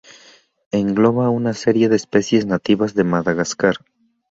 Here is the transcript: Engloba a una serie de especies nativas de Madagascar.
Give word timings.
Engloba 0.71 1.27
a 1.27 1.29
una 1.29 1.53
serie 1.53 1.87
de 1.87 1.95
especies 1.95 2.47
nativas 2.47 2.95
de 2.95 3.03
Madagascar. 3.03 3.75